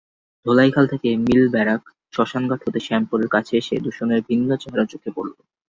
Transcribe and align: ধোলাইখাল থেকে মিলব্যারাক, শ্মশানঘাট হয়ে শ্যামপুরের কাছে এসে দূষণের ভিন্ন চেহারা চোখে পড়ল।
ধোলাইখাল 0.45 0.85
থেকে 0.87 1.09
মিলব্যারাক, 1.25 1.81
শ্মশানঘাট 2.13 2.59
হয়ে 2.63 2.85
শ্যামপুরের 2.87 3.29
কাছে 3.35 3.53
এসে 3.57 3.75
দূষণের 3.85 4.21
ভিন্ন 4.27 4.49
চেহারা 4.61 4.85
চোখে 4.91 5.09
পড়ল। 5.15 5.31